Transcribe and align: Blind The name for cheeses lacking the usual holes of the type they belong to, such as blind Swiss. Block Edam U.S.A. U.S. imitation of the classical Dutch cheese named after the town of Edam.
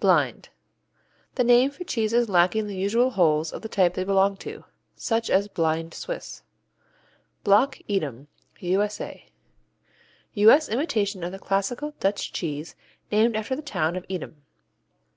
Blind 0.00 0.48
The 1.36 1.44
name 1.44 1.70
for 1.70 1.84
cheeses 1.84 2.28
lacking 2.28 2.66
the 2.66 2.74
usual 2.74 3.10
holes 3.10 3.52
of 3.52 3.62
the 3.62 3.68
type 3.68 3.94
they 3.94 4.02
belong 4.02 4.36
to, 4.38 4.64
such 4.96 5.30
as 5.30 5.46
blind 5.46 5.94
Swiss. 5.94 6.42
Block 7.44 7.78
Edam 7.86 8.26
U.S.A. 8.58 9.26
U.S. 10.34 10.68
imitation 10.68 11.22
of 11.22 11.30
the 11.30 11.38
classical 11.38 11.94
Dutch 12.00 12.32
cheese 12.32 12.74
named 13.12 13.36
after 13.36 13.54
the 13.54 13.62
town 13.62 13.94
of 13.94 14.04
Edam. 14.08 14.42